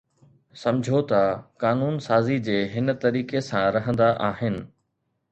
سمجھوتا 0.61 1.19
قانون 1.63 1.99
سازي 2.07 2.37
جي 2.47 2.57
ھن 2.73 2.87
طريقي 3.03 3.39
سان 3.49 3.65
رھندا 3.75 4.09
آھن 4.29 4.55